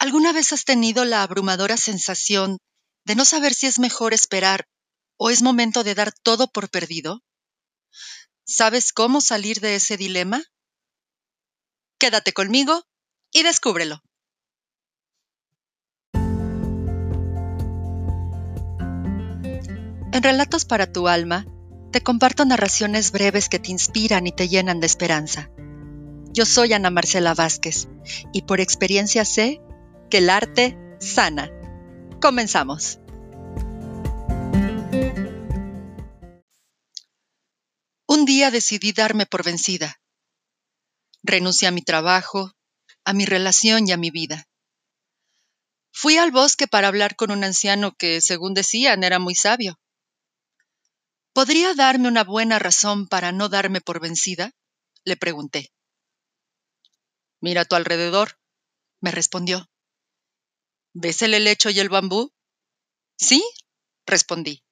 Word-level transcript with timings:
¿Alguna 0.00 0.32
vez 0.32 0.54
has 0.54 0.64
tenido 0.64 1.04
la 1.04 1.22
abrumadora 1.22 1.76
sensación 1.76 2.56
de 3.04 3.14
no 3.16 3.26
saber 3.26 3.52
si 3.52 3.66
es 3.66 3.78
mejor 3.78 4.14
esperar 4.14 4.64
o 5.18 5.28
es 5.28 5.42
momento 5.42 5.84
de 5.84 5.94
dar 5.94 6.10
todo 6.22 6.50
por 6.50 6.70
perdido? 6.70 7.22
¿Sabes 8.46 8.94
cómo 8.94 9.20
salir 9.20 9.60
de 9.60 9.74
ese 9.74 9.98
dilema? 9.98 10.42
Quédate 11.98 12.32
conmigo 12.32 12.82
y 13.30 13.42
descúbrelo. 13.42 14.00
En 20.12 20.22
Relatos 20.22 20.64
para 20.64 20.90
tu 20.90 21.08
alma, 21.08 21.44
te 21.92 22.00
comparto 22.00 22.46
narraciones 22.46 23.12
breves 23.12 23.50
que 23.50 23.58
te 23.58 23.70
inspiran 23.70 24.26
y 24.26 24.32
te 24.32 24.48
llenan 24.48 24.80
de 24.80 24.86
esperanza. 24.86 25.50
Yo 26.32 26.46
soy 26.46 26.72
Ana 26.72 26.88
Marcela 26.88 27.34
Vázquez 27.34 27.86
y 28.32 28.42
por 28.42 28.62
experiencia 28.62 29.26
sé 29.26 29.60
que 30.10 30.18
el 30.18 30.28
arte 30.28 30.76
sana. 31.00 31.50
Comenzamos. 32.20 32.98
Un 38.06 38.24
día 38.26 38.50
decidí 38.50 38.92
darme 38.92 39.24
por 39.24 39.44
vencida. 39.44 40.00
Renuncié 41.22 41.68
a 41.68 41.70
mi 41.70 41.82
trabajo, 41.82 42.52
a 43.04 43.12
mi 43.12 43.24
relación 43.24 43.86
y 43.86 43.92
a 43.92 43.96
mi 43.96 44.10
vida. 44.10 44.48
Fui 45.92 46.18
al 46.18 46.32
bosque 46.32 46.66
para 46.66 46.88
hablar 46.88 47.14
con 47.14 47.30
un 47.30 47.44
anciano 47.44 47.94
que, 47.94 48.20
según 48.20 48.52
decían, 48.52 49.04
era 49.04 49.18
muy 49.18 49.36
sabio. 49.36 49.78
¿Podría 51.32 51.74
darme 51.74 52.08
una 52.08 52.24
buena 52.24 52.58
razón 52.58 53.06
para 53.06 53.30
no 53.30 53.48
darme 53.48 53.80
por 53.80 54.00
vencida? 54.00 54.52
le 55.04 55.16
pregunté. 55.16 55.72
Mira 57.40 57.62
a 57.62 57.64
tu 57.64 57.76
alrededor, 57.76 58.38
me 59.00 59.10
respondió. 59.12 59.69
¿Ves 60.92 61.22
el 61.22 61.34
helecho 61.34 61.70
y 61.70 61.78
el 61.78 61.88
bambú? 61.88 62.32
Sí, 63.16 63.44
respondí. 64.06 64.64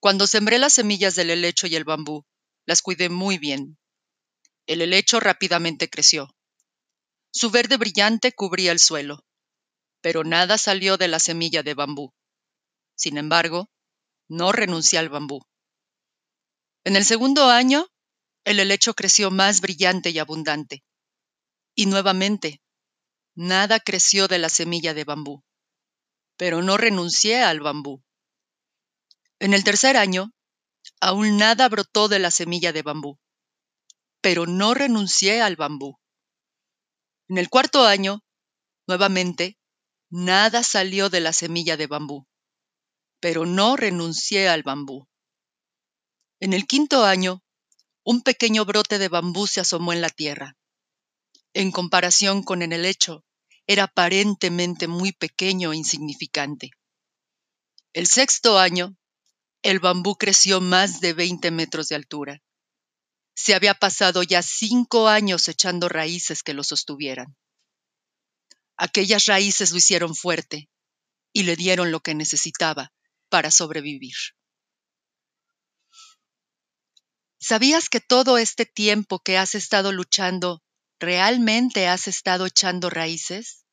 Cuando 0.00 0.26
sembré 0.26 0.58
las 0.58 0.72
semillas 0.72 1.14
del 1.14 1.30
helecho 1.30 1.66
y 1.66 1.76
el 1.76 1.84
bambú, 1.84 2.24
las 2.66 2.82
cuidé 2.82 3.08
muy 3.08 3.38
bien. 3.38 3.78
El 4.66 4.82
helecho 4.82 5.20
rápidamente 5.20 5.88
creció. 5.88 6.34
Su 7.32 7.50
verde 7.50 7.76
brillante 7.76 8.32
cubría 8.32 8.72
el 8.72 8.80
suelo, 8.80 9.24
pero 10.00 10.24
nada 10.24 10.58
salió 10.58 10.96
de 10.96 11.08
la 11.08 11.20
semilla 11.20 11.62
de 11.62 11.74
bambú. 11.74 12.12
Sin 12.96 13.16
embargo, 13.16 13.70
no 14.28 14.50
renuncié 14.50 14.98
al 14.98 15.08
bambú. 15.08 15.40
En 16.84 16.96
el 16.96 17.04
segundo 17.04 17.46
año, 17.46 17.86
el 18.44 18.60
helecho 18.60 18.94
creció 18.94 19.30
más 19.30 19.60
brillante 19.60 20.10
y 20.10 20.18
abundante. 20.18 20.84
Y 21.74 21.86
nuevamente, 21.86 22.60
nada 23.34 23.80
creció 23.80 24.28
de 24.28 24.38
la 24.38 24.48
semilla 24.48 24.94
de 24.94 25.04
bambú. 25.04 25.42
Pero 26.36 26.62
no 26.62 26.76
renuncié 26.76 27.42
al 27.42 27.60
bambú. 27.60 28.02
En 29.38 29.54
el 29.54 29.64
tercer 29.64 29.96
año, 29.96 30.32
aún 31.00 31.36
nada 31.36 31.68
brotó 31.68 32.08
de 32.08 32.18
la 32.18 32.30
semilla 32.30 32.72
de 32.72 32.82
bambú. 32.82 33.18
Pero 34.20 34.46
no 34.46 34.74
renuncié 34.74 35.42
al 35.42 35.56
bambú. 35.56 35.98
En 37.28 37.38
el 37.38 37.48
cuarto 37.48 37.84
año, 37.84 38.20
nuevamente, 38.86 39.58
nada 40.10 40.62
salió 40.62 41.10
de 41.10 41.20
la 41.20 41.32
semilla 41.32 41.76
de 41.76 41.86
bambú 41.86 42.26
pero 43.24 43.46
no 43.46 43.74
renuncié 43.74 44.50
al 44.50 44.62
bambú. 44.62 45.08
En 46.40 46.52
el 46.52 46.66
quinto 46.66 47.06
año, 47.06 47.42
un 48.04 48.20
pequeño 48.20 48.66
brote 48.66 48.98
de 48.98 49.08
bambú 49.08 49.46
se 49.46 49.60
asomó 49.60 49.94
en 49.94 50.02
la 50.02 50.10
tierra. 50.10 50.58
En 51.54 51.70
comparación 51.70 52.42
con 52.42 52.62
el 52.62 52.72
helecho, 52.72 53.24
era 53.68 53.84
aparentemente 53.84 54.88
muy 54.88 55.12
pequeño 55.12 55.72
e 55.72 55.76
insignificante. 55.76 56.72
El 57.92 58.08
sexto 58.08 58.58
año, 58.58 58.96
el 59.62 59.78
bambú 59.78 60.16
creció 60.16 60.60
más 60.60 61.00
de 61.00 61.12
20 61.12 61.52
metros 61.52 61.88
de 61.88 61.94
altura. 61.94 62.42
Se 63.36 63.54
había 63.54 63.74
pasado 63.74 64.24
ya 64.24 64.42
cinco 64.42 65.06
años 65.06 65.46
echando 65.46 65.88
raíces 65.88 66.42
que 66.42 66.54
lo 66.54 66.64
sostuvieran. 66.64 67.36
Aquellas 68.76 69.26
raíces 69.26 69.70
lo 69.70 69.78
hicieron 69.78 70.16
fuerte 70.16 70.68
y 71.32 71.44
le 71.44 71.54
dieron 71.54 71.92
lo 71.92 72.00
que 72.00 72.16
necesitaba 72.16 72.92
para 73.28 73.52
sobrevivir. 73.52 74.16
¿Sabías 77.38 77.88
que 77.88 78.00
todo 78.00 78.38
este 78.38 78.66
tiempo 78.66 79.20
que 79.20 79.38
has 79.38 79.54
estado 79.54 79.92
luchando, 79.92 80.63
realmente 81.04 81.86
has 81.88 82.08
estado 82.08 82.46
echando 82.46 82.90
raíces? 82.90 83.64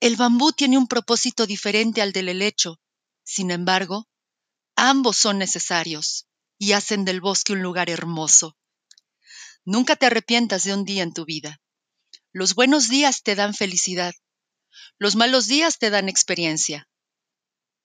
El 0.00 0.16
bambú 0.16 0.52
tiene 0.52 0.78
un 0.78 0.86
propósito 0.86 1.46
diferente 1.46 2.02
al 2.02 2.12
del 2.12 2.28
helecho. 2.28 2.80
Sin 3.24 3.50
embargo, 3.50 4.08
ambos 4.76 5.16
son 5.16 5.38
necesarios 5.38 6.28
y 6.58 6.72
hacen 6.72 7.04
del 7.04 7.20
bosque 7.20 7.52
un 7.52 7.62
lugar 7.62 7.90
hermoso. 7.90 8.56
Nunca 9.64 9.96
te 9.96 10.06
arrepientas 10.06 10.64
de 10.64 10.74
un 10.74 10.84
día 10.84 11.02
en 11.02 11.12
tu 11.12 11.24
vida. 11.24 11.60
Los 12.32 12.54
buenos 12.54 12.88
días 12.88 13.22
te 13.22 13.34
dan 13.34 13.54
felicidad. 13.54 14.14
Los 14.98 15.16
malos 15.16 15.46
días 15.48 15.78
te 15.78 15.90
dan 15.90 16.08
experiencia. 16.08 16.88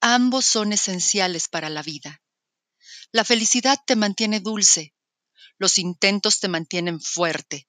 Ambos 0.02 0.46
son 0.46 0.74
esenciales 0.74 1.48
para 1.48 1.70
la 1.70 1.82
vida. 1.82 2.22
La 3.12 3.24
felicidad 3.26 3.78
te 3.86 3.96
mantiene 3.96 4.40
dulce, 4.40 4.94
los 5.58 5.78
intentos 5.78 6.40
te 6.40 6.48
mantienen 6.48 7.00
fuerte, 7.02 7.68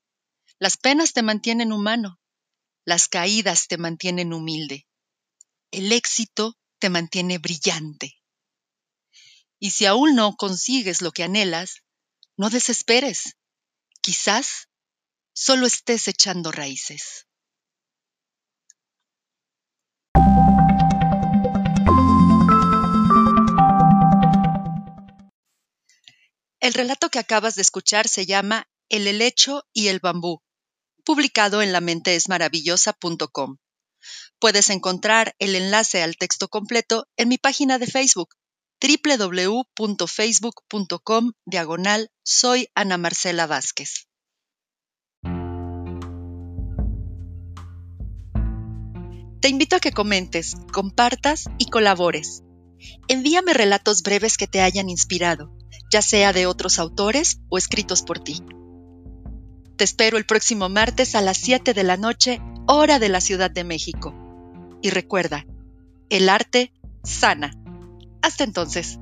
las 0.62 0.76
penas 0.76 1.12
te 1.12 1.22
mantienen 1.22 1.72
humano, 1.72 2.20
las 2.84 3.08
caídas 3.08 3.66
te 3.66 3.78
mantienen 3.78 4.32
humilde, 4.32 4.86
el 5.72 5.90
éxito 5.90 6.56
te 6.78 6.88
mantiene 6.88 7.38
brillante. 7.38 8.22
Y 9.58 9.72
si 9.72 9.86
aún 9.86 10.14
no 10.14 10.36
consigues 10.36 11.02
lo 11.02 11.10
que 11.10 11.24
anhelas, 11.24 11.82
no 12.36 12.48
desesperes. 12.48 13.36
Quizás 14.02 14.68
solo 15.34 15.66
estés 15.66 16.06
echando 16.06 16.52
raíces. 16.52 17.26
El 26.60 26.72
relato 26.72 27.08
que 27.08 27.18
acabas 27.18 27.56
de 27.56 27.62
escuchar 27.62 28.06
se 28.06 28.26
llama 28.26 28.68
El 28.88 29.08
helecho 29.08 29.64
y 29.72 29.88
el 29.88 29.98
bambú, 29.98 30.40
publicado 31.04 31.62
en 31.62 31.72
lamentesmaravillosa.com. 31.72 33.56
Puedes 34.38 34.70
encontrar 34.70 35.34
el 35.38 35.54
enlace 35.54 36.02
al 36.02 36.16
texto 36.16 36.48
completo 36.48 37.06
en 37.16 37.28
mi 37.28 37.36
página 37.38 37.78
de 37.78 37.86
Facebook 37.86 38.34
www.facebook.com 38.80 41.32
diagonal 41.44 42.10
soy 42.24 42.66
Ana 42.74 42.98
Marcela 42.98 43.46
Vázquez. 43.46 44.08
Te 49.40 49.48
invito 49.48 49.76
a 49.76 49.80
que 49.80 49.92
comentes, 49.92 50.56
compartas 50.72 51.44
y 51.58 51.66
colabores. 51.66 52.42
Envíame 53.08 53.54
relatos 53.54 54.02
breves 54.02 54.36
que 54.36 54.48
te 54.48 54.60
hayan 54.60 54.90
inspirado 54.90 55.56
ya 55.92 56.00
sea 56.00 56.32
de 56.32 56.46
otros 56.46 56.78
autores 56.78 57.40
o 57.50 57.58
escritos 57.58 58.02
por 58.02 58.18
ti. 58.18 58.42
Te 59.76 59.84
espero 59.84 60.18
el 60.18 60.26
próximo 60.26 60.68
martes 60.68 61.14
a 61.14 61.20
las 61.20 61.38
7 61.38 61.74
de 61.74 61.82
la 61.82 61.96
noche, 61.96 62.40
hora 62.66 62.98
de 62.98 63.08
la 63.08 63.20
Ciudad 63.20 63.50
de 63.50 63.64
México. 63.64 64.14
Y 64.82 64.90
recuerda, 64.90 65.46
el 66.10 66.28
arte 66.28 66.72
sana. 67.02 67.56
Hasta 68.20 68.44
entonces. 68.44 68.98